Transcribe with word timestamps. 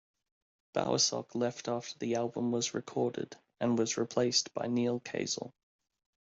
Bowersock 0.73 1.35
left 1.35 1.67
after 1.67 1.99
the 1.99 2.15
album 2.15 2.51
was 2.51 2.73
recorded, 2.73 3.37
and 3.59 3.77
was 3.77 3.97
replaced 3.97 4.51
by 4.51 4.65
Neal 4.65 4.99
Casal. 4.99 5.53